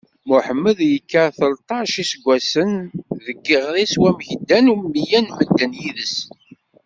Muḥemmed 0.27 0.79
yekka 0.91 1.23
tleṭṭac 1.37 1.93
iseggasen 2.03 2.71
d 3.23 3.25
tiɣri 3.43 3.85
s 3.91 3.93
wamek 4.01 4.29
ddan 4.39 4.67
mya 4.93 5.19
n 5.23 5.27
medden 5.37 5.71
yid-s. 5.81 6.15